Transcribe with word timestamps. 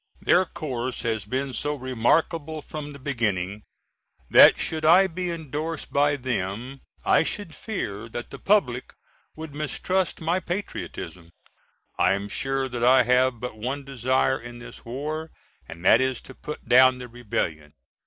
Their 0.21 0.45
course 0.45 1.03
has 1.03 1.25
been 1.25 1.53
so 1.53 1.75
remarkable 1.75 2.63
from 2.63 2.91
the 2.91 2.97
beginning 2.97 3.61
that 4.31 4.57
should 4.59 4.83
I 4.83 5.05
be 5.05 5.29
endorsed 5.29 5.93
by 5.93 6.15
them 6.15 6.81
I 7.05 7.21
should 7.21 7.53
fear 7.53 8.09
that 8.09 8.31
the 8.31 8.39
public 8.39 8.95
would 9.35 9.53
mistrust 9.53 10.19
my 10.19 10.39
patriotism. 10.39 11.29
I 11.99 12.13
am 12.13 12.29
sure 12.29 12.67
that 12.67 12.83
I 12.83 13.03
have 13.03 13.39
but 13.39 13.59
one 13.59 13.85
desire 13.85 14.39
in 14.39 14.57
this 14.57 14.83
war, 14.83 15.29
and 15.67 15.85
that 15.85 16.01
is 16.01 16.19
to 16.21 16.33
put 16.33 16.67
down 16.67 16.97
the 16.97 17.07
rebellion. 17.07 17.75